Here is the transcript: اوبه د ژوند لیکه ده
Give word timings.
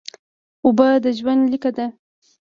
اوبه 0.65 0.87
د 1.03 1.05
ژوند 1.17 1.41
لیکه 1.51 1.71
ده 1.77 1.85